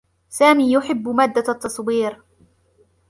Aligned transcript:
سامي 0.29 0.71
يحبّ 0.73 1.07
مادّة 1.09 1.43
التّصوير. 1.49 2.21